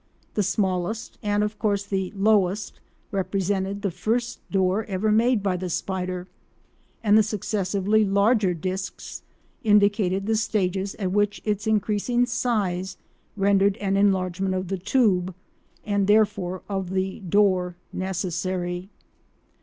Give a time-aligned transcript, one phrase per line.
[0.33, 6.27] The smallest—and of course the lowest—represented the first door ever made by the spider,
[7.03, 9.21] and the successively larger discs
[9.63, 12.97] indicated the stages at which its increasing size
[13.37, 18.89] rendered an enlargement of the tube—and therefore of the door—necessary.